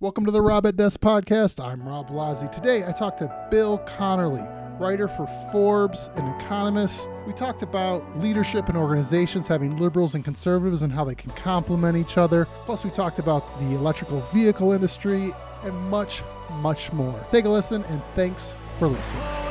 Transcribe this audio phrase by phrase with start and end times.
[0.00, 1.58] Welcome to the Rob at Desk podcast.
[1.58, 2.52] I'm Rob Blasi.
[2.52, 4.46] Today I talked to Bill Conerly,
[4.78, 7.10] writer for Forbes and Economist.
[7.26, 11.96] We talked about leadership in organizations, having liberals and conservatives, and how they can complement
[11.96, 12.46] each other.
[12.64, 15.34] Plus, we talked about the electrical vehicle industry
[15.64, 16.22] and much,
[16.60, 17.26] much more.
[17.32, 19.47] Take a listen, and thanks for listening.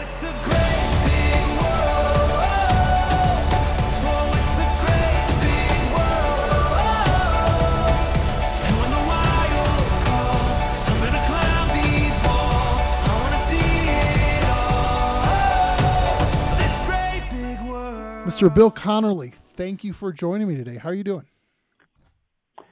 [18.27, 18.54] Mr.
[18.54, 20.76] Bill Conerly, thank you for joining me today.
[20.76, 21.23] How are you doing?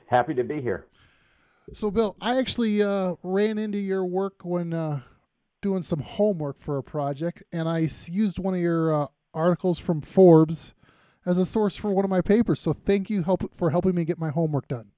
[0.08, 0.88] Happy to be here.
[1.72, 5.00] So, Bill, I actually uh, ran into your work when uh,
[5.62, 10.02] doing some homework for a project, and I used one of your uh, articles from
[10.02, 10.74] Forbes
[11.26, 12.60] as a source for one of my papers.
[12.60, 14.92] So, thank you help for helping me get my homework done.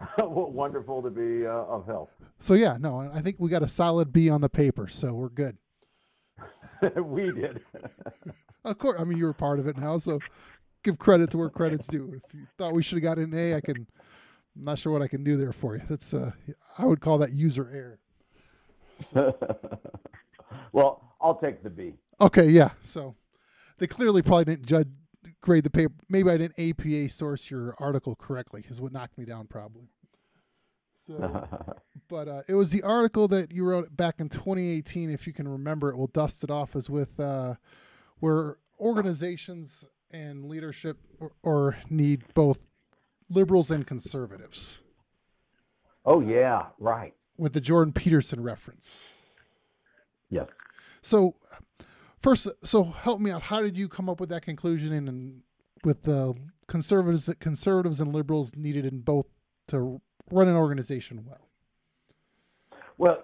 [0.18, 2.10] Well, Wonderful to be uh, of help.
[2.40, 5.28] So, yeah, no, I think we got a solid B on the paper, so we're
[5.28, 5.56] good.
[6.96, 7.62] we did.
[8.66, 10.18] Of course, I mean you were part of it now, so
[10.82, 12.20] give credit to where credit's due.
[12.24, 13.86] If you thought we should have got an A, I can.
[14.56, 15.82] I'm not sure what I can do there for you.
[15.88, 16.32] That's uh,
[16.76, 17.98] I would call that user
[19.14, 19.32] error.
[20.72, 21.94] well, I'll take the B.
[22.20, 22.70] Okay, yeah.
[22.82, 23.14] So
[23.78, 24.88] they clearly probably didn't judge
[25.42, 25.94] grade the paper.
[26.08, 29.90] Maybe I didn't APA source your article correctly, is what knocked me down probably.
[31.06, 31.48] So,
[32.08, 35.10] but uh, it was the article that you wrote back in 2018.
[35.10, 36.74] If you can remember it, we'll dust it off.
[36.74, 37.54] Is with uh,
[38.20, 42.58] where organizations and leadership or, or need both
[43.30, 44.78] liberals and conservatives.
[46.04, 47.14] oh, yeah, right.
[47.36, 49.12] With the Jordan Peterson reference.
[50.30, 50.46] Yes.
[51.02, 51.36] So,
[52.18, 53.42] first, so help me out.
[53.42, 54.92] How did you come up with that conclusion?
[54.92, 55.42] And, and
[55.84, 56.34] with the
[56.66, 59.26] conservatives, conservatives and liberals needed in both
[59.68, 61.48] to run an organization well.
[62.98, 63.22] Well,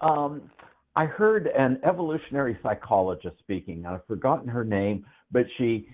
[0.00, 0.50] um,
[0.96, 3.84] I heard an evolutionary psychologist speaking.
[3.84, 5.88] I've forgotten her name, but she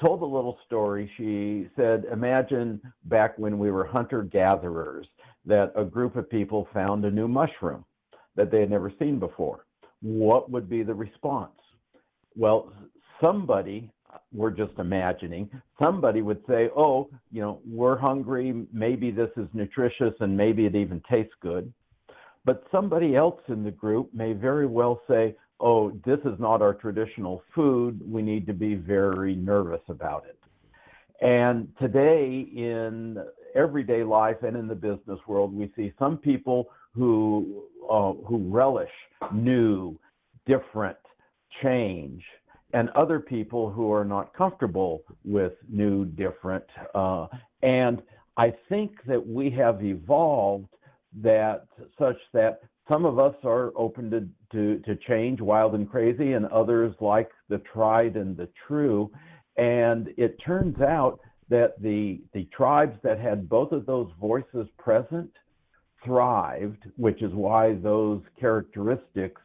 [0.00, 1.10] told a little story.
[1.16, 5.06] She said, Imagine back when we were hunter gatherers,
[5.44, 7.84] that a group of people found a new mushroom
[8.36, 9.66] that they had never seen before.
[10.02, 11.52] What would be the response?
[12.36, 12.72] Well,
[13.20, 13.90] somebody,
[14.32, 15.50] we're just imagining,
[15.80, 18.66] somebody would say, Oh, you know, we're hungry.
[18.72, 21.72] Maybe this is nutritious and maybe it even tastes good.
[22.44, 26.74] But somebody else in the group may very well say, oh, this is not our
[26.74, 28.00] traditional food.
[28.04, 30.38] We need to be very nervous about it.
[31.20, 33.18] And today, in
[33.54, 38.90] everyday life and in the business world, we see some people who, uh, who relish
[39.32, 39.98] new,
[40.46, 40.98] different
[41.62, 42.22] change,
[42.74, 46.64] and other people who are not comfortable with new, different.
[46.94, 47.28] Uh,
[47.62, 48.02] and
[48.36, 50.68] I think that we have evolved
[51.22, 51.66] that
[51.98, 56.46] such that some of us are open to, to, to change, wild and crazy, and
[56.46, 59.10] others like the tried and the true.
[59.56, 65.30] And it turns out that the, the tribes that had both of those voices present
[66.04, 69.40] thrived, which is why those characteristics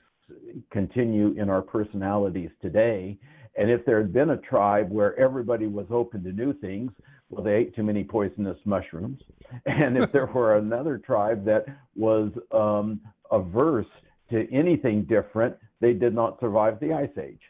[0.71, 3.17] continue in our personalities today.
[3.57, 6.91] And if there had been a tribe where everybody was open to new things,
[7.29, 9.21] well, they ate too many poisonous mushrooms.
[9.65, 13.01] And if there were another tribe that was um,
[13.31, 13.87] averse
[14.29, 17.41] to anything different, they did not survive the Ice Age.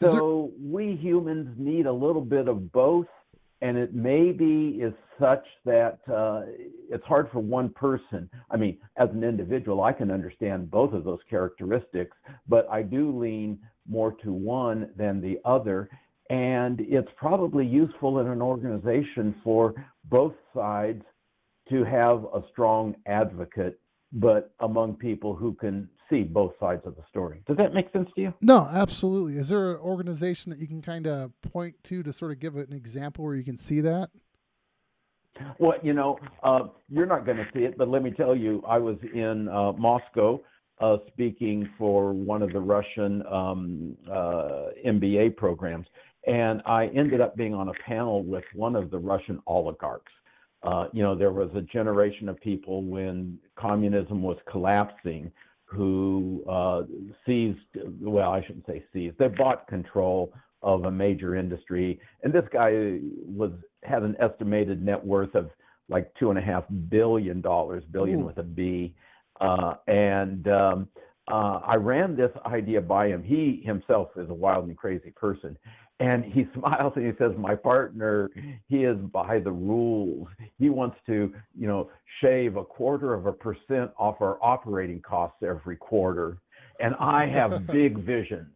[0.00, 3.06] So we humans need a little bit of both,
[3.62, 6.42] and it maybe is such that uh,
[6.90, 8.30] it's hard for one person.
[8.50, 12.16] I mean, as an individual, I can understand both of those characteristics,
[12.46, 13.58] but I do lean
[13.88, 15.88] more to one than the other.
[16.30, 19.74] And it's probably useful in an organization for
[20.04, 21.02] both sides
[21.70, 23.80] to have a strong advocate,
[24.12, 27.42] but among people who can see both sides of the story.
[27.46, 28.34] Does that make sense to you?
[28.40, 29.36] No, absolutely.
[29.38, 32.56] Is there an organization that you can kind of point to to sort of give
[32.56, 34.10] an example where you can see that?
[35.58, 38.62] Well, you know, uh, you're not going to see it, but let me tell you,
[38.66, 40.40] I was in uh, Moscow
[40.80, 45.86] uh, speaking for one of the Russian um, uh, MBA programs,
[46.28, 50.12] and I ended up being on a panel with one of the Russian oligarchs.
[50.62, 55.32] Uh, you know, there was a generation of people when communism was collapsing
[55.64, 56.82] who uh,
[57.24, 57.58] seized,
[58.00, 60.32] well, I shouldn't say seized, they bought control
[60.62, 61.98] of a major industry.
[62.22, 63.52] And this guy was
[63.84, 65.50] had an estimated net worth of
[65.88, 68.26] like two and a half billion dollars, billion Ooh.
[68.26, 68.94] with a B.
[69.40, 70.88] Uh, and um,
[71.30, 73.22] uh, I ran this idea by him.
[73.22, 75.56] He himself is a wild and crazy person.
[76.00, 78.30] And he smiles and he says, "My partner,
[78.68, 80.28] he is by the rules.
[80.58, 81.90] He wants to, you know,
[82.20, 86.38] shave a quarter of a percent off our operating costs every quarter,
[86.80, 88.48] and I have big visions."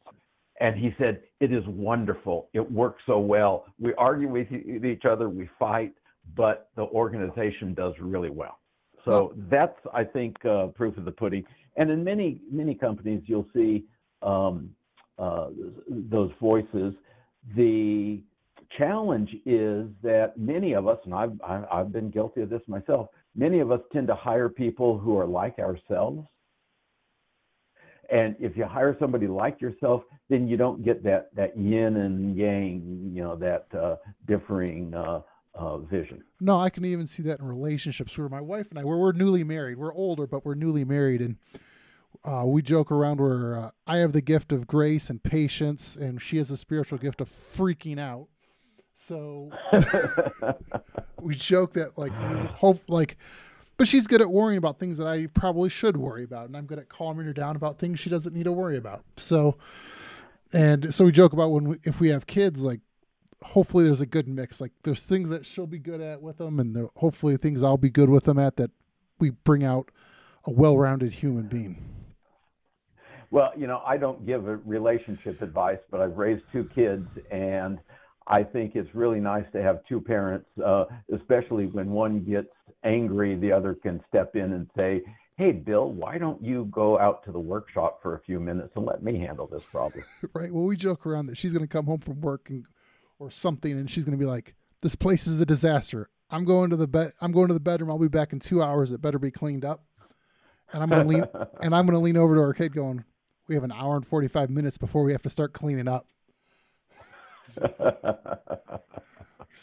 [0.60, 2.48] And he said, "It is wonderful.
[2.52, 3.66] It works so well.
[3.80, 5.92] We argue with each other, we fight,
[6.36, 8.58] but the organization does really well."
[9.04, 11.44] So that's, I think, uh, proof of the pudding.
[11.76, 13.84] And in many many companies, you'll see
[14.22, 14.70] um,
[15.18, 15.48] uh,
[15.88, 16.94] those voices.
[17.56, 18.22] The
[18.78, 23.08] challenge is that many of us, and I've I've been guilty of this myself.
[23.34, 26.26] Many of us tend to hire people who are like ourselves.
[28.10, 32.36] And if you hire somebody like yourself, then you don't get that that yin and
[32.36, 33.96] yang, you know, that uh,
[34.26, 35.22] differing uh,
[35.54, 36.22] uh, vision.
[36.40, 39.12] No, I can even see that in relationships where my wife and I, where we're
[39.12, 41.36] newly married, we're older, but we're newly married, and
[42.24, 46.22] uh, we joke around where uh, I have the gift of grace and patience, and
[46.22, 48.28] she has the spiritual gift of freaking out.
[48.94, 49.50] So
[51.20, 53.16] we joke that like hope like,
[53.76, 56.66] but she's good at worrying about things that I probably should worry about, and I'm
[56.66, 59.02] good at calming her down about things she doesn't need to worry about.
[59.16, 59.56] So,
[60.52, 62.80] and so we joke about when we, if we have kids, like
[63.42, 64.60] hopefully there's a good mix.
[64.60, 67.76] Like there's things that she'll be good at with them, and there, hopefully things I'll
[67.76, 68.70] be good with them at that
[69.18, 69.90] we bring out
[70.44, 72.01] a well-rounded human being.
[73.32, 77.78] Well, you know, I don't give a relationship advice, but I've raised two kids, and
[78.26, 80.84] I think it's really nice to have two parents, uh,
[81.14, 82.50] especially when one gets
[82.84, 85.00] angry, the other can step in and say,
[85.38, 88.84] Hey, Bill, why don't you go out to the workshop for a few minutes and
[88.84, 90.04] let me handle this problem?
[90.34, 90.52] right?
[90.52, 92.66] Well, we joke around that she's going to come home from work and
[93.18, 96.10] or something, and she's going to be like, "This place is a disaster.
[96.30, 97.12] I'm going to the bed.
[97.22, 97.88] I'm going to the bedroom.
[97.88, 98.92] I'll be back in two hours.
[98.92, 99.84] It better be cleaned up."
[100.72, 101.24] And I'm to lean
[101.62, 103.04] and I'm going to lean over to our kid, going,
[103.52, 106.06] "We have an hour and 45 minutes before we have to start cleaning up."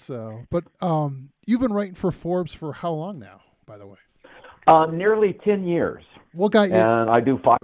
[0.06, 3.42] So, but um, you've been writing for Forbes for how long now?
[3.66, 3.98] By the way,
[4.68, 6.04] uh, nearly 10 years,
[6.34, 6.76] what got you?
[6.76, 7.58] and I do five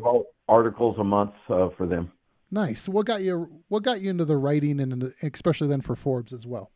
[0.48, 2.12] articles a month uh, for them.
[2.52, 2.88] nice.
[2.90, 3.50] What got you?
[3.70, 6.72] What got you into the writing, and into, especially then for Forbes as well?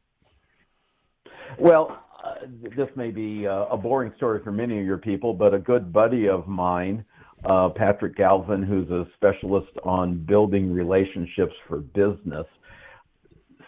[1.57, 2.45] Well, uh,
[2.75, 5.91] this may be uh, a boring story for many of your people, but a good
[5.91, 7.05] buddy of mine,
[7.45, 12.45] uh, Patrick Galvin, who's a specialist on building relationships for business,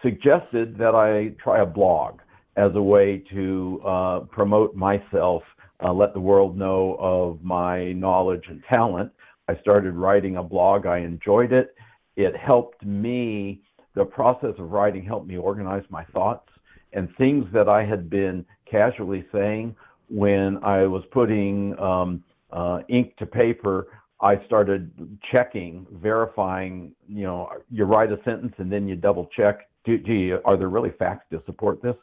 [0.02, 2.20] suggested that I try a blog
[2.58, 5.44] as a way to uh, promote myself,
[5.84, 9.12] uh, let the world know of my knowledge and talent.
[9.48, 10.86] I started writing a blog.
[10.86, 11.76] I enjoyed it.
[12.16, 13.62] It helped me,
[13.96, 16.50] the process of writing helped me organize my thoughts
[16.94, 19.76] and things that I had been casually saying
[20.10, 23.88] when I was putting um, uh, ink to paper.
[24.22, 26.94] I started checking, verifying.
[27.08, 29.70] You know, you write a sentence and then you double check.
[29.86, 31.96] Gee, are there really facts to support this?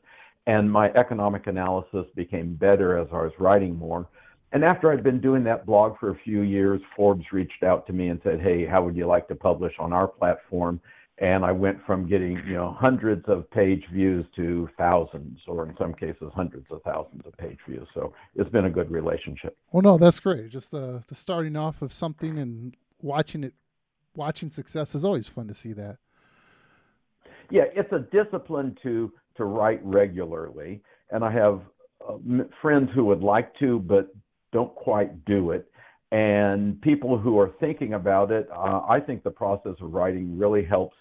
[0.47, 4.09] And my economic analysis became better as I was writing more.
[4.53, 7.93] And after I'd been doing that blog for a few years, Forbes reached out to
[7.93, 10.81] me and said, "Hey, how would you like to publish on our platform?"
[11.21, 15.75] And I went from getting, you know, hundreds of page views to thousands, or in
[15.77, 17.89] some cases, hundreds of thousands of page views.
[17.93, 19.57] So it's been a good relationship.
[19.73, 20.49] Well, no, that's great.
[20.49, 23.55] Just the the starting off of something and watching it,
[24.15, 25.97] watching success is always fun to see that.
[27.51, 31.63] Yeah, it's a discipline to to write regularly, and I have
[32.09, 32.19] uh,
[32.63, 34.15] friends who would like to but
[34.53, 35.69] don't quite do it,
[36.13, 38.49] and people who are thinking about it.
[38.55, 40.97] Uh, I think the process of writing really helps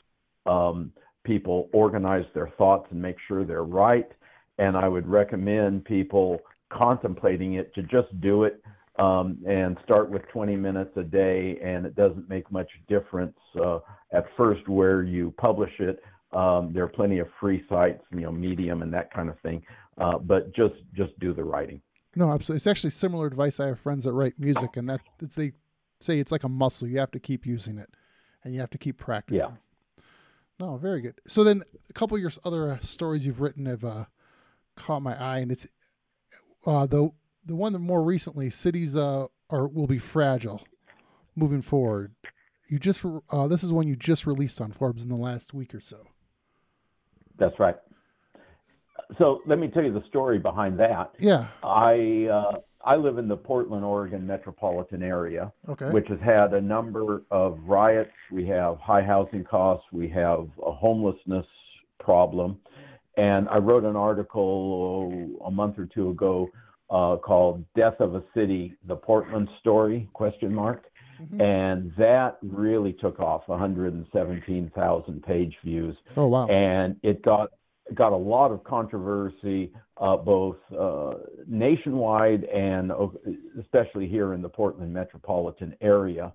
[0.48, 0.92] um,
[1.24, 4.10] people organize their thoughts and make sure they're right.
[4.58, 6.40] And I would recommend people
[6.72, 8.62] contemplating it to just do it
[8.98, 11.60] um, and start with 20 minutes a day.
[11.64, 13.80] And it doesn't make much difference uh,
[14.12, 16.02] at first where you publish it.
[16.32, 19.62] Um, there are plenty of free sites, you know, Medium and that kind of thing.
[19.98, 21.82] Uh, but just just do the writing.
[22.16, 22.58] No, absolutely.
[22.58, 23.60] It's actually similar advice.
[23.60, 25.54] I have friends that write music, and that it's, they
[26.00, 26.88] say it's like a muscle.
[26.88, 27.90] You have to keep using it,
[28.44, 29.50] and you have to keep practicing.
[29.50, 29.56] Yeah.
[30.60, 31.20] No, very good.
[31.28, 34.06] So then, a couple of your other uh, stories you've written have uh,
[34.76, 35.68] caught my eye, and it's
[36.66, 37.12] uh, the
[37.46, 40.66] the one that more recently, cities uh, are will be fragile
[41.36, 42.14] moving forward.
[42.70, 45.74] You just uh, this is one you just released on Forbes in the last week
[45.76, 46.08] or so.
[47.38, 47.76] That's right.
[49.18, 51.12] So let me tell you the story behind that.
[51.20, 51.48] Yeah.
[51.64, 55.90] I uh, I live in the Portland, Oregon metropolitan area, Okay.
[55.92, 58.14] which has had a number of riots.
[58.32, 59.86] We have high housing costs.
[59.92, 61.46] We have a homelessness
[62.00, 62.58] problem.
[63.18, 66.50] And I wrote an article a month or two ago
[66.90, 70.86] uh, called "Death of a City: The Portland Story?" Question mark,
[71.22, 71.42] Mhm.
[71.42, 73.50] and that really took off.
[73.50, 76.48] 117,000 page views Oh wow.
[76.48, 77.50] and it got
[77.94, 81.14] got a lot of controversy uh, both uh,
[81.48, 82.92] nationwide and
[83.60, 86.34] especially here in the Portland metropolitan area,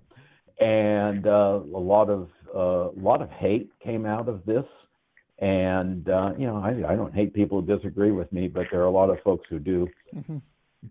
[0.61, 4.65] and uh, a lot of uh, a lot of hate came out of this.
[5.39, 8.81] And uh, you know, I, I don't hate people who disagree with me, but there
[8.81, 9.89] are a lot of folks who do.
[10.15, 10.41] Mhm.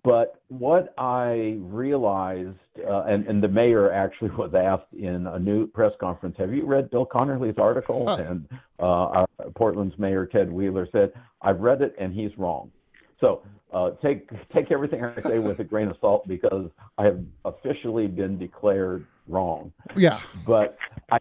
[0.04, 2.56] But what I realized,
[2.88, 6.66] uh, and, and the mayor actually was asked in a new press conference, have you
[6.66, 8.08] read Bill Conerly's article?
[8.08, 8.24] Huh.
[8.24, 8.48] And
[8.80, 12.72] uh, our, Portland's mayor, Ted Wheeler, said, I've read it and he's wrong.
[13.20, 13.44] So
[13.74, 18.08] uh, take, take everything I say with a grain of salt because I have officially
[18.08, 19.72] been declared wrong.
[19.96, 20.22] Yeah.
[20.48, 20.78] But
[21.12, 21.18] I,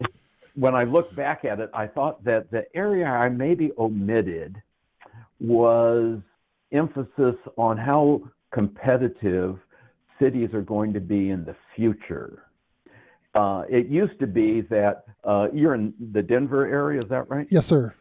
[0.55, 4.61] when I look back at it, I thought that the area I maybe omitted
[5.39, 6.19] was
[6.71, 9.57] emphasis on how competitive
[10.19, 12.43] cities are going to be in the future.
[13.33, 17.47] Uh, it used to be that uh, you're in the Denver area, is that right?
[17.49, 17.93] Yes, sir.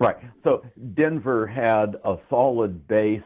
[0.00, 0.16] Right.
[0.44, 3.22] So Denver had a solid base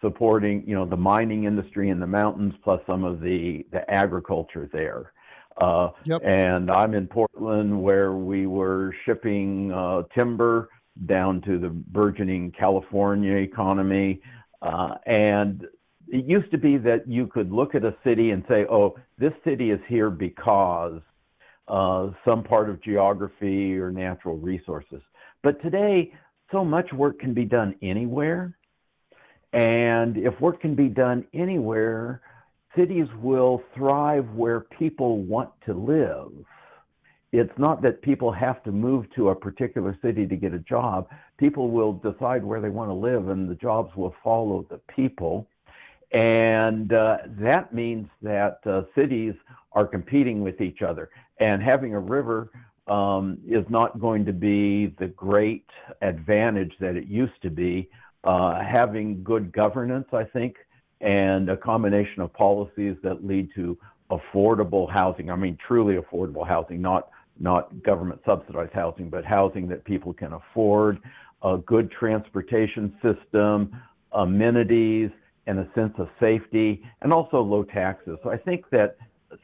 [0.00, 4.68] supporting, you know, the mining industry in the mountains, plus some of the the agriculture
[4.72, 5.12] there.
[5.60, 6.22] Uh, Yep.
[6.24, 10.68] And I'm in Portland, where we were shipping uh, timber
[11.06, 14.20] down to the burgeoning California economy.
[14.64, 15.66] Uh, and
[16.08, 19.32] it used to be that you could look at a city and say, "Oh, this
[19.44, 21.00] city is here because
[21.68, 25.02] uh, some part of geography or natural resources."
[25.42, 26.14] But today,
[26.50, 28.56] so much work can be done anywhere.
[29.52, 32.22] And if work can be done anywhere,
[32.74, 36.32] cities will thrive where people want to live.
[37.36, 41.08] It's not that people have to move to a particular city to get a job.
[41.36, 45.48] People will decide where they want to live, and the jobs will follow the people.
[46.12, 49.34] And uh, that means that uh, cities
[49.72, 51.10] are competing with each other.
[51.38, 52.52] And having a river
[52.86, 55.66] um, is not going to be the great
[56.02, 57.90] advantage that it used to be.
[58.22, 60.54] Uh, having good governance, I think,
[61.00, 63.76] and a combination of policies that lead to
[64.12, 65.30] affordable housing.
[65.32, 70.32] I mean, truly affordable housing, not not government subsidized housing, but housing that people can
[70.32, 71.00] afford,
[71.42, 73.76] a good transportation system,
[74.12, 75.10] amenities,
[75.46, 78.18] and a sense of safety, and also low taxes.
[78.22, 78.96] So I think that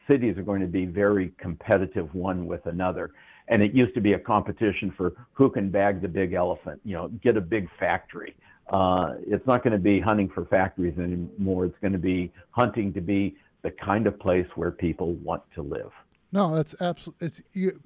[0.09, 3.11] cities are going to be very competitive one with another.
[3.47, 6.95] And it used to be a competition for who can bag the big elephant, you
[6.95, 8.35] know, get a big factory.
[8.69, 11.65] Uh, it's not going to be hunting for factories anymore.
[11.65, 15.61] It's going to be hunting to be the kind of place where people want to
[15.61, 15.91] live.
[16.31, 17.27] No, that's absolutely.
[17.27, 17.79] It's you.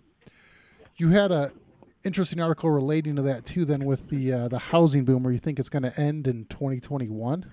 [0.97, 1.51] You had a
[2.03, 3.65] interesting article relating to that too.
[3.65, 6.45] Then with the uh, the housing boom, where you think it's going to end in
[6.45, 7.51] 2021.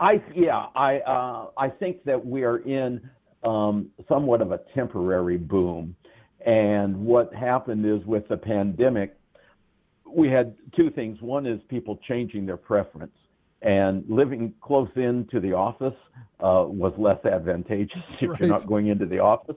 [0.00, 3.08] I yeah, I uh, I think that we are in
[3.44, 5.94] um, somewhat of a temporary boom,
[6.46, 9.16] and what happened is with the pandemic,
[10.06, 11.20] we had two things.
[11.20, 13.14] One is people changing their preference,
[13.62, 15.94] and living close in to the office
[16.40, 18.40] uh, was less advantageous if Right.
[18.40, 19.56] you're not going into the office.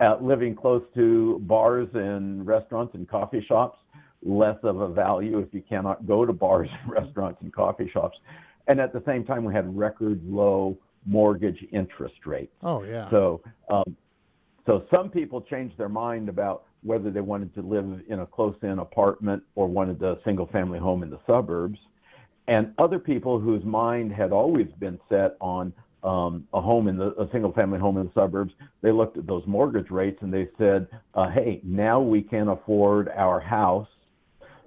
[0.00, 3.78] Uh, living close to bars and restaurants and coffee shops,
[4.24, 8.18] less of a value if you cannot go to bars and restaurants and coffee shops.
[8.66, 10.76] And at the same time, we had record low
[11.06, 12.54] mortgage interest rates.
[12.62, 13.08] Oh yeah.
[13.10, 13.96] So, um,
[14.66, 18.78] so some people changed their mind about whether they wanted to live in a close-in
[18.80, 21.78] apartment or wanted a single-family home in the suburbs,
[22.48, 25.72] and other people whose mind had always been set on
[26.02, 29.44] um, a home in the a single-family home in the suburbs, they looked at those
[29.46, 33.88] mortgage rates and they said, uh, "Hey, now we can afford our house."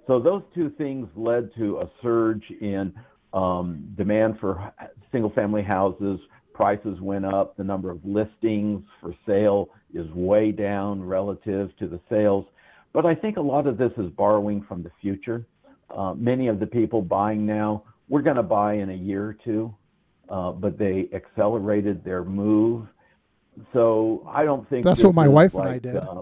[0.08, 2.94] So those two things led to a surge in
[3.34, 4.72] um, demand for
[5.12, 6.20] single-family houses.
[6.53, 7.58] Prices went up.
[7.58, 12.46] The number of listings for sale is way down relative to the sales.
[12.94, 15.46] But I think a lot of this is borrowing from the future.
[15.89, 19.34] Uh, many of the people buying now, we're going to buy in a year or
[19.34, 19.74] two,
[20.30, 22.88] uh, but they accelerated their move.
[23.74, 25.96] So I don't think That's what my wife and I did.
[25.96, 26.22] Uh,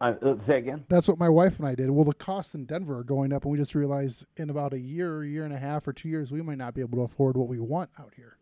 [0.00, 0.84] I, uh, say again.
[0.88, 1.90] That's what my wife and I did.
[1.90, 4.78] Well, the costs in Denver are going up, and we just realized in about a
[4.78, 7.04] year, a year and a half, or two years, we might not be able to
[7.04, 8.36] afford what we want out here.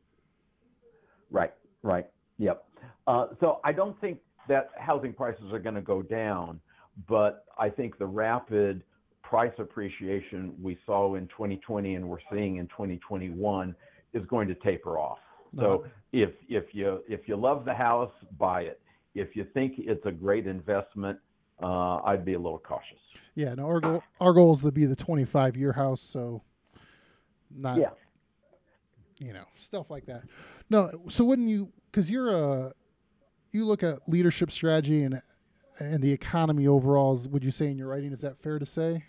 [1.31, 2.07] Right, right.
[2.39, 2.65] Yep.
[3.07, 6.61] Uh, so I don't think that housing prices are going to go down,
[7.09, 8.83] but I think the rapid
[9.33, 13.75] price appreciation we saw in 2020 and we're seeing in 2021
[14.13, 15.21] is going to taper off.
[15.59, 18.79] So if if you if you love the house, buy it.
[19.15, 21.19] If you think it's a great investment,
[21.63, 22.99] uh, I'd be a little cautious.
[23.35, 26.03] Yeah, no, our goal our goal is to be the 25 year house.
[26.03, 26.43] So
[27.51, 27.91] not Yeah.
[29.17, 30.25] you know stuff like that.
[30.69, 31.73] No, so wouldn't you?
[31.91, 32.73] Because you're a
[33.51, 35.23] you look at leadership strategy and
[35.79, 37.15] and the economy overall.
[37.15, 39.05] is- Would you say in your writing is that fair to say?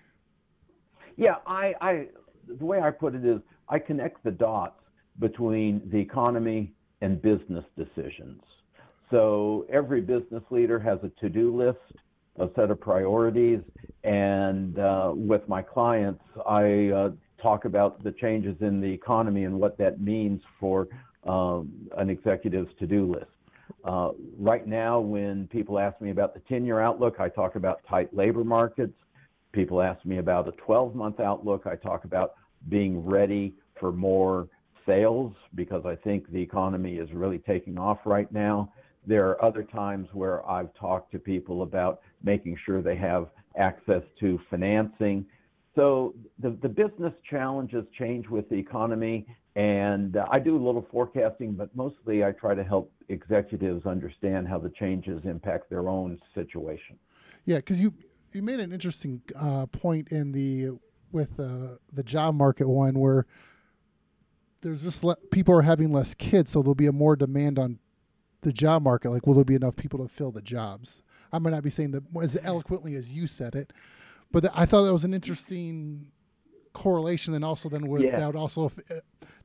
[1.17, 2.07] Yeah, I, I,
[2.47, 3.39] the way I put it is
[3.69, 4.79] I connect the dots
[5.19, 8.41] between the economy and business decisions.
[9.11, 11.77] So every business leader has a to-do list,
[12.39, 13.59] a set of priorities,
[14.03, 17.09] and uh, with my clients, I uh,
[17.41, 20.87] talk about the changes in the economy and what that means for
[21.27, 23.27] um, an executive's to-do list.
[23.85, 28.13] Uh, right now, when people ask me about the 10-year outlook, I talk about tight
[28.15, 28.93] labor markets
[29.53, 31.65] people ask me about a 12 month outlook.
[31.65, 32.33] I talk about
[32.67, 34.49] being ready for more
[34.85, 38.73] sales because I think the economy is really taking off right now.
[39.05, 44.01] There are other times where I've talked to people about making sure they have access
[44.19, 45.25] to financing.
[45.75, 51.53] So the, the business challenges change with the economy, and I do a little forecasting,
[51.53, 56.97] but mostly I try to help executives understand how the changes impact their own situation.
[57.45, 57.93] Yeah, because you
[58.33, 60.71] you made an interesting uh, point in the
[61.11, 63.25] with uh, the job market one where
[64.61, 67.79] there's just le- people are having less kids, so there'll be a more demand on
[68.41, 69.11] the job market.
[69.11, 71.01] Like, will there be enough people to fill the jobs?
[71.31, 73.73] I might not be saying that as eloquently as you said it,
[74.31, 76.11] but th- I thought that was an interesting
[76.73, 77.33] correlation.
[77.33, 78.17] And also, then would Yeah.
[78.19, 78.95] that would also f- uh,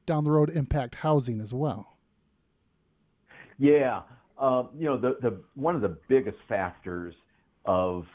[0.07, 1.97] down the road impact housing as well?
[3.59, 4.03] Yeah,
[4.39, 7.15] uh, you know, the, the one of the biggest factors
[7.65, 8.07] of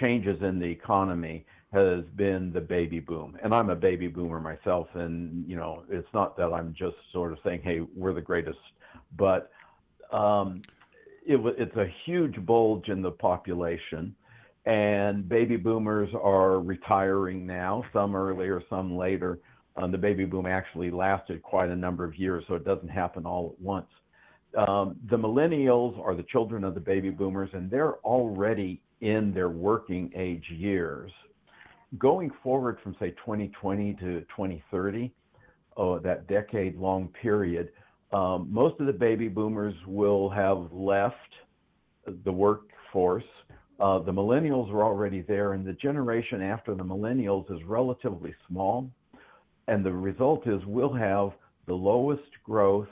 [0.00, 4.88] changes in the economy has been the baby boom, and I'm a baby boomer myself,
[4.94, 8.58] and you know, it's not that I'm just sort of saying, "Hey, we're the greatest,"
[9.16, 9.50] but
[10.10, 10.62] um,
[11.26, 14.14] it, it's a huge bulge in the population,
[14.64, 19.38] and baby boomers are retiring now, some earlier, some later.
[19.76, 23.26] Um, the baby boom actually lasted quite a number of years, so it doesn't happen
[23.26, 23.86] all at once
[24.56, 29.48] um, the millennials are the children of the baby boomers, and they're already in their
[29.48, 31.10] working age years.
[31.98, 35.12] Going forward from, say, 2020 to 2030,
[35.76, 37.70] oh, that decade long period,
[38.12, 41.14] um, most of the baby boomers will have left
[42.24, 43.24] the workforce.
[43.80, 48.90] Uh, the millennials are already there, and the generation after the millennials is relatively small.
[49.68, 51.30] And the result is we'll have
[51.66, 52.88] the lowest growth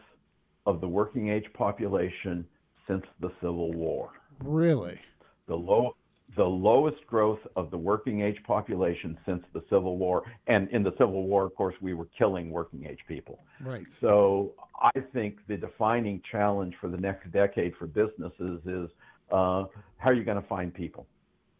[0.66, 2.46] of the working age population
[2.86, 4.10] since the Civil War.
[4.44, 5.00] Really?
[5.48, 5.96] The low
[6.34, 10.24] the lowest growth of the working age population since the Civil War.
[10.48, 13.44] And in the Civil War, of course, we were killing working age people.
[13.60, 13.88] Right.
[13.88, 18.90] So I think the defining challenge for the next decade for businesses is
[19.30, 19.64] uh,
[19.98, 21.06] how are you going to find people?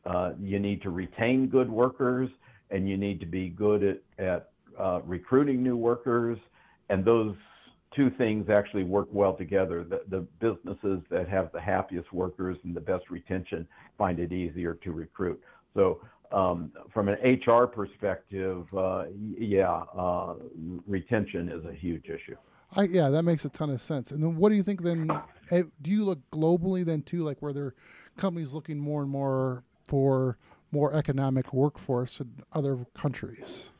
[0.05, 2.29] Uh, you need to retain good workers,
[2.71, 3.83] and you need to be good
[4.19, 6.39] at, at uh, recruiting new workers,
[6.91, 7.35] and those
[7.97, 9.83] two things actually work well together.
[9.83, 14.75] The, the businesses that have the happiest workers and the best retention find it easier
[14.75, 15.41] to recruit.
[15.75, 19.05] So um, from an HR perspective, uh,
[19.39, 20.35] yeah, uh,
[20.87, 22.37] retention is a huge issue.
[22.73, 24.11] I yeah, that makes a ton of sense.
[24.11, 25.19] And then what do you think then?
[25.51, 27.75] eh, Do you look globally then too, like where there are
[28.17, 30.37] companies looking more and more for
[30.73, 33.71] more economic workforce in other countries,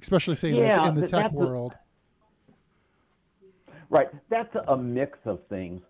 [0.00, 1.76] especially say in the- in the tech that's a- world?
[3.90, 4.08] Right.
[4.30, 5.82] That's a mix of things.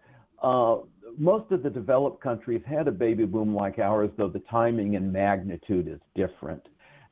[0.42, 0.78] Uh,
[1.18, 5.12] most of the developed countries had a baby boom like ours, though the timing and
[5.12, 6.66] magnitude is different.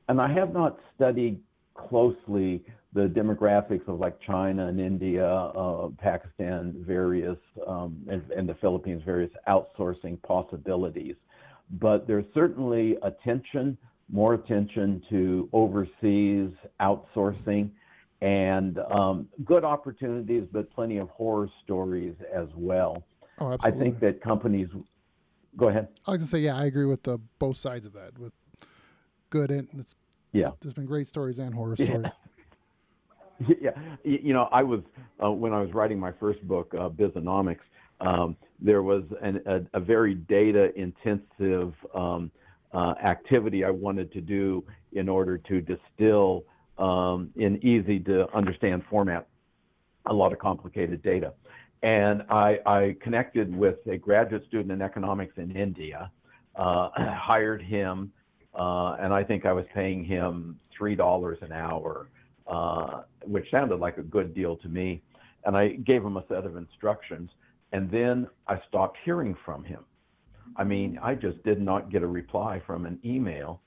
[0.08, 1.40] And I have not studied
[1.74, 8.54] closely the demographics of like China and India, uh, Pakistan, various, um, and, and the
[8.54, 11.14] Philippines, various outsourcing possibilities.
[11.80, 13.78] But there's certainly attention,
[14.10, 17.70] more attention to overseas outsourcing
[18.22, 23.02] and um, good opportunities, but plenty of horror stories as well.
[23.38, 24.68] Oh, I think that companies.
[25.56, 25.88] Go ahead.
[26.06, 28.18] I was gonna say yeah, I agree with the both sides of that.
[28.18, 28.33] With
[29.30, 29.94] good and it's,
[30.33, 30.50] Yeah.
[30.61, 32.11] there's been great stories and horror stories.
[33.61, 33.70] yeah,
[34.04, 34.80] y- you know, I was
[35.22, 37.61] uh, when I was writing my first book, uh, Businomics.
[38.00, 42.30] Um, there was an, a, a very data-intensive um,
[42.72, 46.44] uh, activity I wanted to do in order to distill
[46.80, 49.28] um, in easy-to-understand format
[50.06, 51.32] a lot of complicated data.
[51.82, 56.10] And I, I connected with a graduate student in economics in India,
[56.56, 58.12] uh, hired him,
[58.54, 62.08] uh, and I think I was paying him three dollars an hour
[62.50, 65.00] uh, which sounded like a good deal to me.
[65.44, 67.30] And I gave him a set of instructions,
[67.72, 69.84] and then I stopped hearing from him.
[70.56, 73.62] I mean, I just did not get a reply from an email.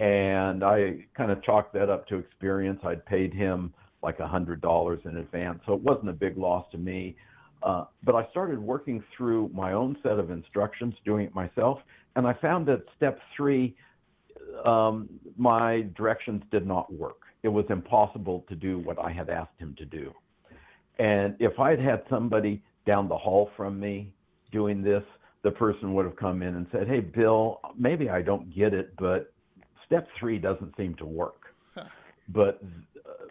[0.00, 2.80] And I kind of chalked that up to experience.
[2.84, 6.66] I'd paid him like a hundred dollars in advance, so it wasn't a big loss
[6.72, 7.16] to me.
[7.62, 11.80] Uh, but I started working through my own set of instructions, doing it myself,
[12.14, 13.76] and I found that step three,
[14.64, 17.22] um, my directions did not work.
[17.42, 20.12] It was impossible to do what I had asked him to do.
[20.98, 24.12] And if I'd had somebody down the hall from me
[24.52, 25.02] doing this,
[25.42, 28.94] the person would have come in and said, Hey, Bill, maybe I don't get it,
[28.96, 29.32] but
[29.88, 31.54] step three doesn't seem to work.
[32.30, 32.62] But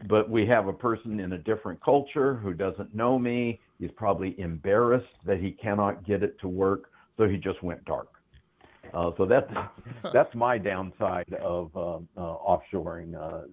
[0.07, 3.59] but we have a person in a different culture who doesn't know me.
[3.79, 8.09] He's probably embarrassed that he cannot get it to work, so he just went dark.
[8.93, 9.51] Uh, so that's
[10.13, 13.45] that's my downside of uh, uh, offshoring uh,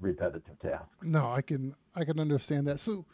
[0.00, 0.86] repetitive tasks.
[1.02, 2.80] No, I can I can understand that.
[2.80, 3.04] So,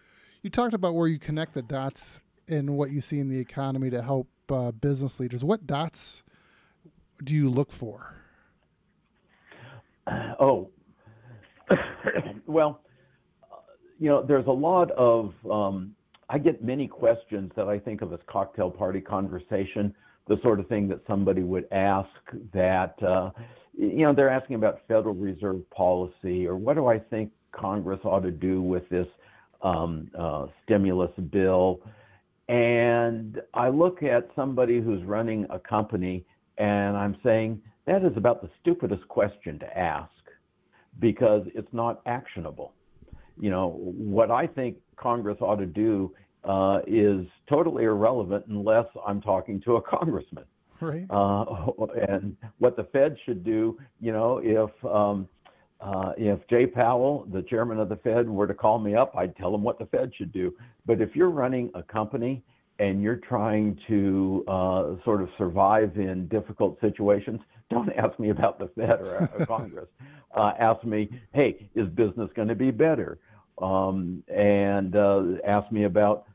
[0.43, 3.91] you talked about where you connect the dots in what you see in the economy
[3.91, 5.45] to help uh, business leaders.
[5.45, 6.23] What dots
[7.23, 8.15] do you look for?
[10.41, 10.71] Oh,
[12.47, 12.81] well,
[13.99, 15.95] you know, there's a lot of, um,
[16.29, 19.95] I get many questions that I think of as cocktail party conversation,
[20.29, 22.09] the sort of thing that somebody would ask
[22.53, 23.31] that, uh,
[23.77, 28.23] you know, they're asking about Federal Reserve policy or what do I think Congress ought
[28.23, 29.07] to do with this
[29.63, 31.81] um, uh, stimulus bill.
[32.49, 36.25] And I look at somebody who's running a company
[36.59, 40.11] and I'm saying, that is about the stupidest question to ask
[41.01, 42.75] because it's not actionable.
[43.41, 49.21] You know, what I think Congress ought to do uh, is totally irrelevant unless I'm
[49.21, 50.45] talking to a congressman.
[50.81, 51.07] Right.
[51.11, 51.45] Uh,
[52.09, 55.29] and what the Fed should do, you know, if um,
[55.81, 59.35] uh, if Jay Powell, the chairman of the Fed, were to call me up, I'd
[59.37, 60.55] tell him what the Fed should do.
[60.87, 62.43] But if you're running a company
[62.79, 68.59] and you're trying to uh, sort of survive in difficult situations, don't ask me about
[68.59, 69.89] the Fed or, or Congress.
[70.35, 73.19] Uh, ask me, hey, is business going to be better?
[73.61, 76.27] Um, and uh, ask me about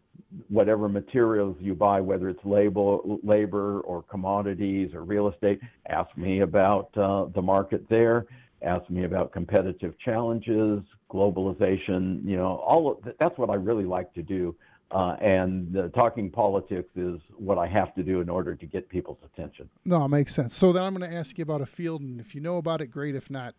[0.49, 5.59] whatever materials you buy, whether it's labor, labor or commodities or real estate.
[5.87, 8.25] Ask me about uh, the market there.
[8.61, 12.25] Ask me about competitive challenges, globalization.
[12.25, 14.55] You know, all of, that's what I really like to do.
[14.93, 18.87] Uh, and uh, talking politics is what I have to do in order to get
[18.89, 19.67] people's attention.
[19.85, 20.55] No, it makes sense.
[20.55, 22.79] So then I'm going to ask you about a field, and if you know about
[22.79, 23.15] it, great.
[23.15, 23.55] If not,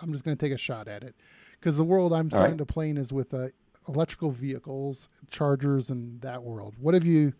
[0.00, 1.14] I'm just going to take a shot at it
[1.60, 3.48] because the world I'm starting to play in is with uh,
[3.88, 6.74] electrical vehicles, chargers, and that world.
[6.80, 7.34] What have you,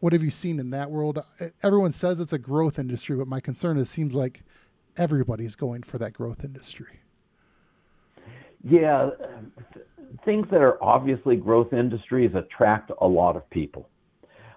[0.00, 1.22] what have you seen in that world?
[1.62, 4.42] Everyone says it's a growth industry, but my concern is it seems like
[4.96, 6.98] everybody's going for that growth industry.
[8.64, 9.10] Yeah,
[10.24, 13.88] things that are obviously growth industries attract a lot of people.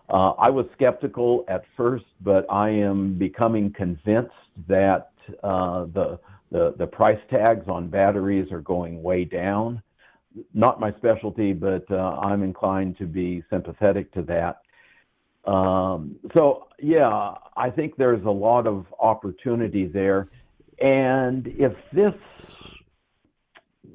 [0.09, 4.31] Uh, I was skeptical at first, but I am becoming convinced
[4.67, 5.11] that
[5.43, 6.19] uh, the,
[6.51, 9.81] the the price tags on batteries are going way down.
[10.53, 15.49] Not my specialty, but uh, I'm inclined to be sympathetic to that.
[15.49, 20.27] Um, so yeah, I think there's a lot of opportunity there,
[20.79, 22.13] and if this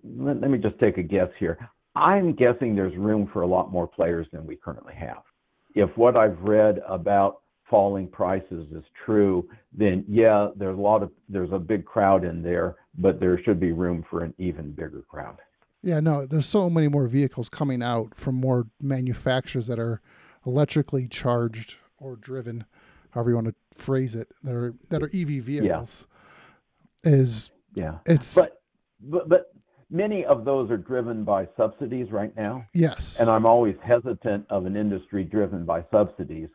[0.05, 1.59] let, let me just take a guess here.
[1.95, 5.23] I'm guessing there's room for a lot more players than we currently have.
[5.75, 11.11] If what I've read about falling prices is true, then yeah, there's a lot of
[11.29, 15.03] there's a big crowd in there, but there should be room for an even bigger
[15.09, 15.39] crowd.
[15.83, 20.01] Yeah, no, there's so many more vehicles coming out from more manufacturers that are
[20.45, 22.65] electrically charged or driven,
[23.11, 26.07] however you want to phrase it, that are that are EV vehicles.
[27.05, 27.13] Yeah.
[27.13, 27.99] Is Yeah.
[28.07, 28.61] it's But
[29.01, 29.53] but but
[29.91, 32.65] many of those are driven by subsidies right now.
[32.73, 36.49] yes, and I'm always hesitant of an industry driven by subsidies.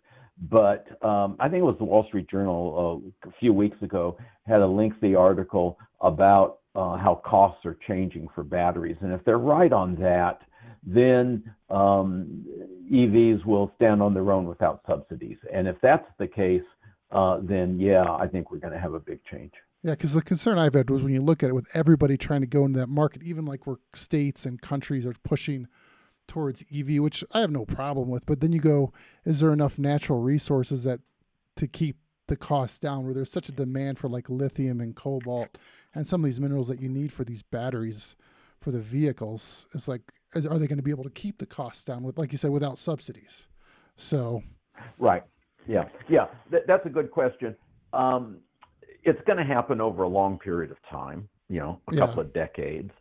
[0.50, 4.18] But um, I think it was the Wall Street Journal uh, a few weeks ago
[4.48, 9.38] had a lengthy article about uh, how costs are changing for batteries, and if they're
[9.38, 10.42] right on that,
[10.84, 12.44] then um,
[12.92, 15.38] EVs will stand on their own without subsidies.
[15.54, 16.64] And if that's the case,
[17.12, 19.52] uh, then yeah, I think we're going to have a big change.
[19.84, 22.42] Yeah, because the concern I've had was when you look at it with everybody trying
[22.42, 25.68] to go into that market, even like where states and countries are pushing
[26.28, 28.26] towards EV, which I have no problem with.
[28.26, 28.94] But then you go,
[29.26, 31.00] is there enough natural resources that
[31.56, 33.06] to keep the costs down?
[33.06, 35.58] Where there's such a demand for like lithium and cobalt
[35.96, 38.16] and some of these minerals that you need for these batteries
[38.62, 39.68] for the vehicles.
[39.74, 42.20] It's like, is, are they going to be able to keep the costs down with,
[42.20, 43.48] like you said, without subsidies?
[43.98, 44.44] So
[45.00, 45.24] Right.
[45.68, 45.86] Yeah.
[46.08, 46.28] Yeah.
[46.50, 47.56] Th- that's a good question.
[47.94, 48.38] Um,
[49.04, 52.00] it's going to happen over a long period of time, you know, a Yeah.
[52.02, 52.92] couple of decades.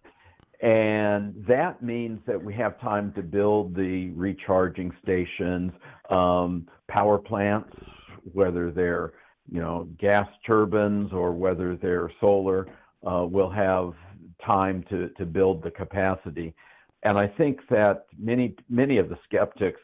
[0.62, 5.72] And that means that we have time to build the recharging stations,
[6.10, 7.70] um, power plants,
[8.32, 9.12] whether they're,
[9.50, 12.66] you know, gas turbines or whether they're solar,
[13.06, 13.94] uh, will have
[14.44, 16.54] time to, to build the capacity.
[17.02, 19.80] And I think that many, many of the skeptics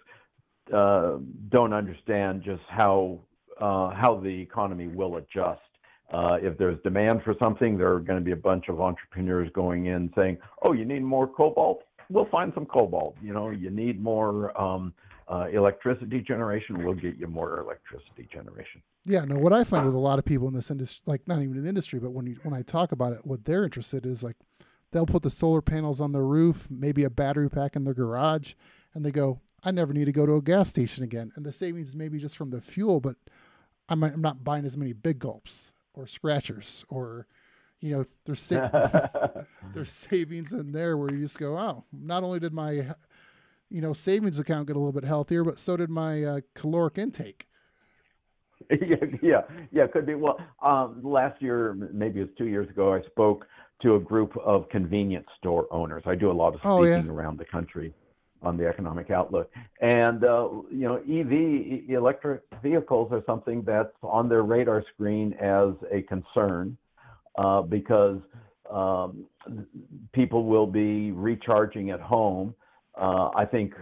[0.73, 1.17] uh,
[1.49, 3.21] don't understand just how,
[3.59, 5.66] uh, how the economy will adjust.
[6.13, 9.51] Uh, if there's demand for something, there are going to be a bunch of entrepreneurs
[9.53, 11.83] going in saying, "Oh, you need more cobalt?
[12.11, 13.17] We'll find some cobalt.
[13.21, 14.95] You know, you need more um,
[15.29, 16.85] uh, electricity generation.
[16.85, 19.37] We'll get you more electricity generation." Yeah, no.
[19.37, 21.65] What I find with a lot of people in this industry, like not even in
[21.65, 24.23] the industry, but when you, when I talk about it, what they're interested in is
[24.23, 24.37] like
[24.93, 28.55] they'll put the solar panels on their roof, maybe a battery pack in their garage,
[28.95, 31.51] and they go, "I never need to go to a gas station again." And the
[31.51, 33.17] savings maybe just from the fuel, but
[33.89, 37.27] I'm, I'm not buying as many big gulps or scratchers or
[37.81, 38.69] you know there's sa-
[39.75, 42.71] there's savings in there where you just go oh not only did my
[43.71, 46.99] you know savings account get a little bit healthier but so did my uh, caloric
[46.99, 47.47] intake
[48.81, 50.15] yeah, yeah, yeah, could be.
[50.15, 53.47] Well, um, last year, maybe it was two years ago, I spoke
[53.83, 56.03] to a group of convenience store owners.
[56.07, 57.03] I do a lot of speaking Oh, yeah.
[57.13, 57.93] around the country
[58.47, 64.29] on the economic outlook, and uh, you know, EV electric vehicles are something that's on
[64.29, 66.77] their radar screen as a concern
[67.39, 68.21] uh, because
[68.71, 69.27] um,
[70.13, 72.55] people will be recharging at home.
[72.97, 73.75] Uh, I think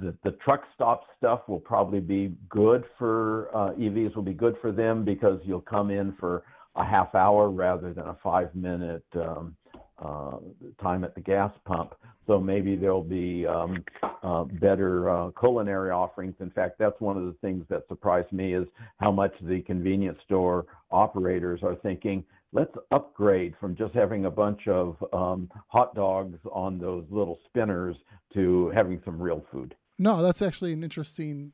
[0.00, 4.56] the, the truck stop stuff will probably be good for uh, EVs will be good
[4.60, 6.44] for them because you'll come in for
[6.76, 9.56] a half hour rather than a five minute um,
[10.04, 10.36] uh,
[10.82, 11.94] time at the gas pump.
[12.26, 13.84] So maybe there'll be um,
[14.22, 16.34] uh, better uh, culinary offerings.
[16.40, 18.66] In fact, that's one of the things that surprised me is
[18.98, 22.24] how much the convenience store operators are thinking.
[22.52, 27.96] Let's upgrade from just having a bunch of um, hot dogs on those little spinners
[28.34, 29.74] to having some real food.
[29.98, 31.52] no that's actually an interesting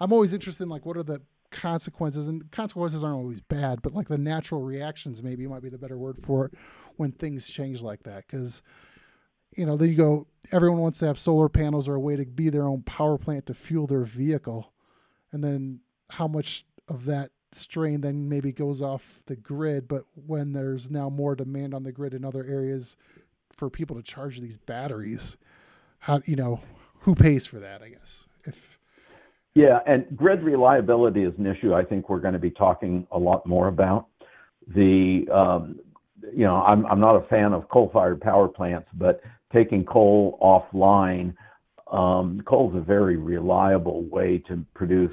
[0.00, 1.20] i'm always interested in like what are the
[1.52, 5.78] consequences and consequences aren't always bad but like the natural reactions maybe might be the
[5.78, 6.54] better word for it
[6.96, 8.62] when things change like that because
[9.56, 10.26] you know then you go.
[10.50, 13.46] Everyone wants to have solar panels or a way to be their own power plant
[13.46, 14.72] to fuel their vehicle
[15.30, 20.52] and then how much of that strain then maybe goes off the grid but when
[20.52, 22.96] there's now more demand on the grid in other areas
[23.52, 25.36] for people to charge these batteries
[25.98, 26.60] how you know
[27.00, 28.78] who pays for that i guess if
[29.54, 33.18] Yeah, and grid reliability is an issue I think we're going to be talking a
[33.18, 34.06] lot more about.
[34.74, 35.80] The, um,
[36.32, 39.20] you know, I'm, I'm not a fan of coal-fired power plants, but
[39.52, 41.34] taking coal offline,
[41.90, 45.12] um, coal is a very reliable way to produce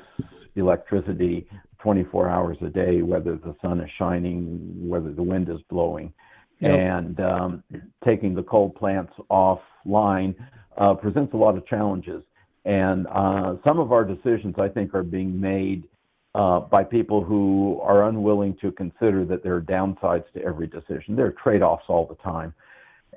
[0.55, 1.47] electricity
[1.79, 6.13] 24 hours a day, whether the sun is shining, whether the wind is blowing.
[6.59, 6.79] Yep.
[6.79, 7.63] And um,
[8.05, 10.35] taking the coal plants offline
[10.77, 12.21] uh, presents a lot of challenges.
[12.65, 15.87] And uh, some of our decisions, I think, are being made
[16.35, 21.15] uh, by people who are unwilling to consider that there are downsides to every decision.
[21.15, 22.53] There are trade offs all the time.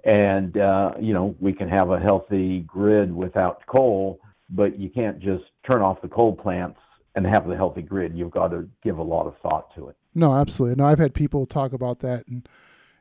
[0.04, 5.20] And, uh, you know, we can have a healthy grid without coal, but you can't
[5.20, 6.78] just turn off the coal plants
[7.14, 8.16] and have the healthy grid.
[8.16, 9.96] You've got to give a lot of thought to it.
[10.14, 10.82] No, absolutely.
[10.82, 12.48] No, I've had people talk about that, and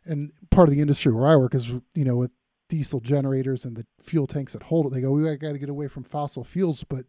[0.06, 2.32] and part of the industry where I work is you know with
[2.72, 4.94] diesel generators and the fuel tanks that hold it.
[4.94, 7.06] They go, we got to get away from fossil fuels, but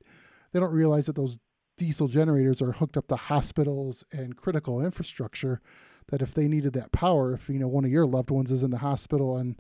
[0.53, 1.39] they don't realize that those
[1.79, 5.61] diesel generators are hooked up to hospitals and critical infrastructure.
[6.09, 8.65] That if they needed that power, if you know one of your loved ones is
[8.65, 9.57] in the hospital and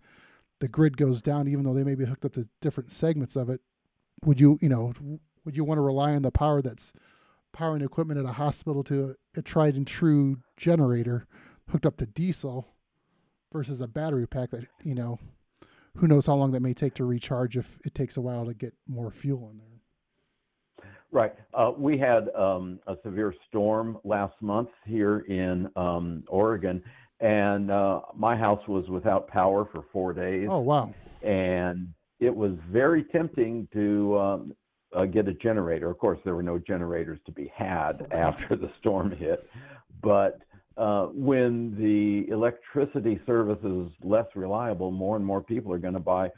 [0.58, 3.48] the grid goes down, even though they may be hooked up to different segments of
[3.48, 3.60] it,
[4.24, 4.92] would you you know
[5.44, 6.92] would you want to rely on the power that's
[7.52, 11.28] powering equipment at a hospital to a tried and true generator
[11.68, 12.74] hooked up to diesel
[13.52, 15.20] versus a battery pack that you know
[15.96, 18.54] who knows how long that may take to recharge if it takes a while to
[18.54, 19.68] get more fuel in there
[21.10, 21.34] Right.
[21.52, 26.82] Uh, we had um, a severe storm last month here in um, Oregon,
[27.20, 30.48] and uh, my house was without power for four days.
[30.50, 34.56] oh wow and it was very tempting to um,
[34.94, 35.90] uh, get a generator.
[35.90, 39.48] Of course, there were no generators to be had after the storm hit,
[40.02, 40.40] but
[40.76, 46.00] uh, when the electricity service is less reliable, more and more people are going to
[46.00, 46.30] buy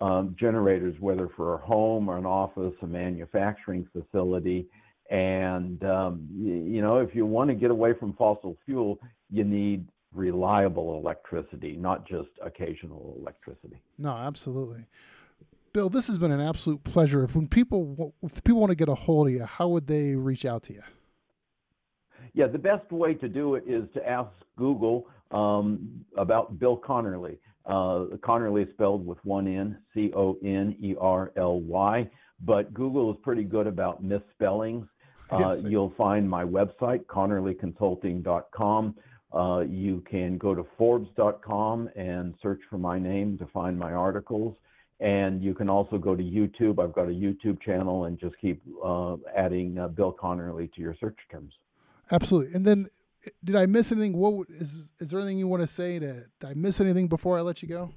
[0.00, 4.66] um, generators, whether for a home or an office, a manufacturing facility.
[5.10, 8.98] And, um, you know, if you want to get away from fossil fuel,
[9.30, 13.80] you need reliable electricity, not just occasional electricity.
[13.96, 14.84] no absolutely
[15.72, 18.88] bill this has been an absolute pleasure if when people if people want to get
[18.90, 20.82] a hold of you how would they reach out to you
[22.34, 27.38] Yeah, the best way to do it is to ask Google um, about Bill Conerly.
[27.66, 32.10] Uh, Conerly is spelled with one N, C O N E R L Y,
[32.44, 34.86] but Google is pretty good about misspellings.
[35.30, 35.64] Uh, Yes.
[35.66, 38.94] You'll find my website, conerlyconsulting.com.
[39.32, 44.54] Uh, you can go to Forbes.com and search for my name to find my articles.
[45.00, 46.78] And you can also go to YouTube.
[46.78, 50.94] I've got a YouTube channel and just keep uh, adding uh, Bill Conerly to your
[51.00, 51.54] search terms.
[52.10, 52.54] Absolutely.
[52.54, 52.86] And then,
[53.26, 54.16] eh, did I miss anything?
[54.16, 55.98] What is is there anything you want to say?
[55.98, 57.90] To did I miss anything before I let you go?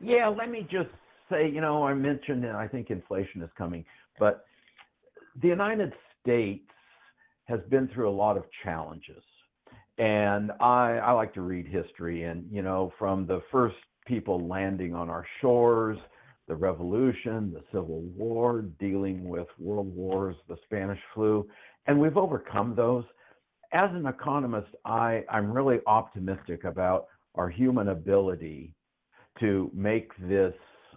[0.00, 0.90] Yeah, let me just
[1.30, 3.84] say, you know, I mentioned that I think inflation is coming,
[4.18, 4.44] but
[5.40, 6.66] the United States
[7.44, 9.22] has been through a lot of challenges.
[9.98, 14.94] And I, I like to read history, and, you know, from the first people landing
[14.94, 15.98] on our shores,
[16.48, 21.46] the Revolution, the Civil War, dealing with world wars, the Spanish flu,
[21.90, 23.02] and we've overcome those.
[23.72, 28.76] As an economist, I, I'm really optimistic about our human ability
[29.40, 30.54] to make this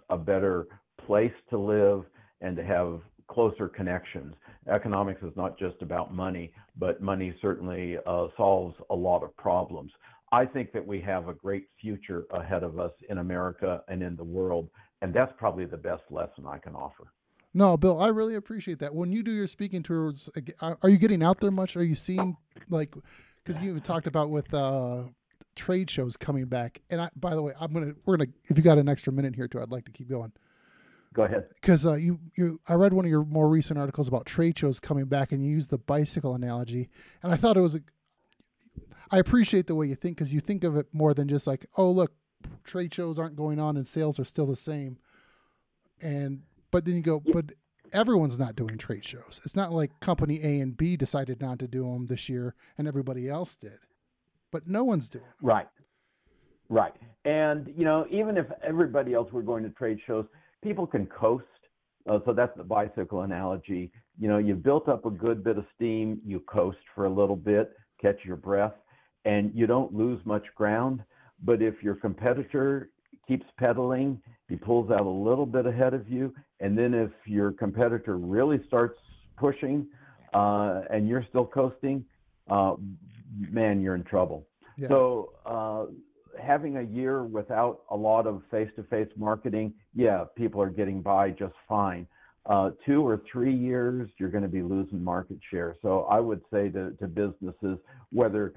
[0.08, 0.68] a better
[1.04, 2.04] place to live
[2.42, 4.36] and to have closer connections.
[4.68, 9.90] Economics is not just about money, but money certainly uh, solves a lot of problems.
[10.30, 14.14] I think that we have a great future ahead of us in America and in
[14.14, 14.70] the world,
[15.02, 17.12] and that's probably the best lesson I can offer.
[17.56, 18.92] No, Bill, I really appreciate that.
[18.94, 20.28] When you do your speaking tours,
[20.60, 21.76] are are you getting out there much?
[21.76, 22.36] Are you seeing
[22.68, 22.94] like
[23.44, 25.04] because you even talked about with uh,
[25.54, 26.82] trade shows coming back?
[26.90, 29.36] And I, by the way, I'm gonna we're gonna if you got an extra minute
[29.36, 30.32] here too, I'd like to keep going
[31.14, 31.44] Go ahead.
[31.54, 34.80] because uh, you you I read one of your more recent articles about trade shows
[34.80, 36.88] coming back, and you used the bicycle analogy,
[37.22, 37.80] and I thought it was a.
[39.12, 41.66] I appreciate the way you think because you think of it more than just like,
[41.76, 42.12] oh look,
[42.64, 44.98] trade shows aren't going on and sales are still the same,
[46.02, 46.42] and
[46.74, 47.52] but then you go, but
[47.92, 49.40] everyone's not doing trade shows.
[49.44, 52.88] It's not like company A and B decided not to do them this year and
[52.88, 53.78] everybody else did,
[54.50, 55.24] but no one's doing.
[55.24, 55.34] them.
[55.40, 55.68] Right.
[56.68, 56.94] Right.
[57.24, 60.26] And, you know, even if everybody else were going to trade shows,
[60.64, 61.44] people can coast.
[62.10, 63.92] Uh, so that's the bicycle analogy.
[64.18, 67.36] You know, you've built up a good bit of steam, you coast for a little
[67.36, 67.70] bit,
[68.02, 68.74] catch your breath,
[69.24, 71.04] and you don't lose much ground.
[71.44, 72.90] But if your competitor
[73.28, 76.34] keeps pedaling, he pulls out a little bit ahead of you.
[76.64, 78.98] And then if your competitor really starts
[79.36, 79.86] pushing
[80.32, 82.06] uh, and you're still coasting,
[82.48, 82.74] uh,
[83.58, 84.46] man, you're in trouble.
[84.78, 84.88] Yeah.
[84.88, 85.84] So uh,
[86.42, 91.54] having a year without a lot of face-to-face marketing, yeah, people are getting by just
[91.68, 92.06] fine.
[92.46, 95.76] Uh, two or three years, you're going to be losing market share.
[95.82, 97.78] So I would say to, to businesses,
[98.10, 98.54] whether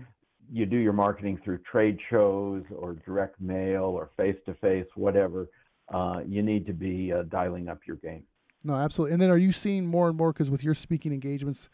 [0.50, 5.50] you do your marketing through trade shows or direct mail or face-to-face, whatever,
[5.94, 8.24] uh, you need to be uh, dialing up your game.
[8.64, 9.14] No, absolutely.
[9.14, 11.70] And then are you seeing more and more because with your speaking engagements,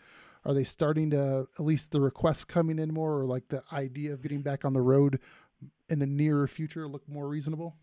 [0.46, 4.14] are they starting to at least the requests coming in more, or like the idea
[4.14, 5.20] of getting back on the road
[5.90, 7.76] in the nearer future look more reasonable?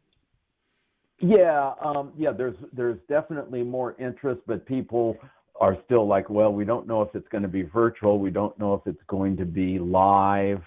[1.20, 2.32] Yeah, um, yeah.
[2.32, 5.16] There's there's definitely more interest, but people
[5.60, 8.18] are still like, well, we don't know if it's going to be virtual.
[8.18, 10.62] We don't know if it's going to be live,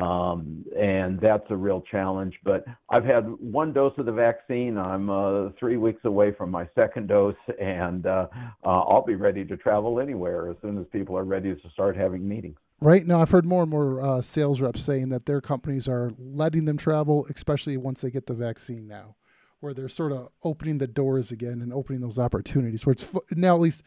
[0.00, 2.34] um, and that's a real challenge.
[2.44, 4.78] But I've had one dose of the vaccine.
[4.78, 8.26] I'm uh, three weeks away from my second dose, and uh,
[8.64, 11.96] uh, I'll be ready to travel anywhere as soon as people are ready to start
[11.96, 12.56] having meetings.
[12.80, 16.12] Right now, I've heard more and more uh, sales reps saying that their companies are
[16.18, 19.16] letting them travel, especially once they get the vaccine now,
[19.60, 22.86] where they're sort of opening the doors again and opening those opportunities.
[22.86, 23.82] Where it's now at least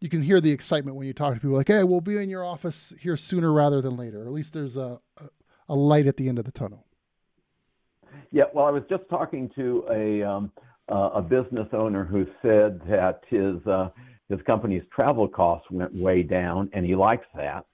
[0.00, 2.30] you can hear the excitement when you talk to people like, "Hey, we'll be in
[2.30, 5.24] your office here sooner rather than later." Or at least there's a, a
[5.70, 6.84] a light at the end of the tunnel.
[8.32, 10.52] Yeah, well, I was just talking to a um,
[10.90, 13.90] uh, a business owner who said that his uh,
[14.28, 17.64] his company's travel costs went way down, and he likes that.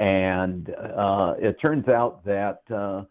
[0.00, 3.04] And uh, it turns out that uh,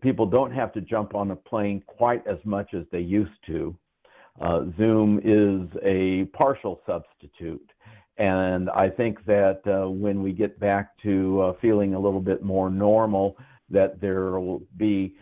[0.00, 3.76] people don't have to jump on a plane quite as much as they used to.
[4.40, 7.70] Uh, Zoom is a partial substitute.
[8.16, 12.70] And I think that uh, when we get back to feeling a little bit more
[12.70, 13.36] normal,
[13.70, 15.16] that there will be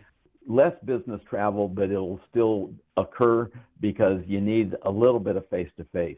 [0.47, 5.69] less business travel, but it'll still occur because you need a little bit of face
[5.77, 6.17] to face.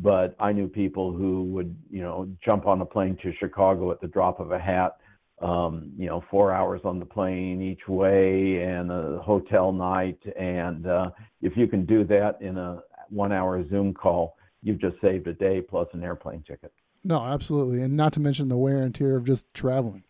[0.00, 4.00] But I knew people who would, you know, jump on a plane to Chicago at
[4.00, 4.96] the drop of a hat,
[5.40, 10.18] um, you know, four hours on the plane each way and a hotel night.
[10.36, 11.10] And uh,
[11.40, 15.32] if you can do that in a one hour Zoom call, you've just saved a
[15.32, 16.72] day plus an airplane ticket.
[17.04, 20.02] No, absolutely, and not to mention the wear and tear of just traveling.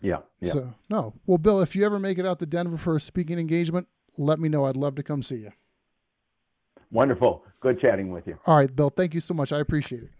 [0.00, 0.18] Yeah.
[0.40, 0.52] Yeah.
[0.52, 3.38] So no, well, Bill, if you ever make it out to Denver for a speaking
[3.38, 4.66] engagement, let me know.
[4.66, 5.52] I'd love to come see you.
[6.90, 7.44] Wonderful.
[7.60, 8.38] Good chatting with you.
[8.46, 8.90] All right, Bill.
[8.90, 9.52] Thank you so much.
[9.52, 10.10] I appreciate it.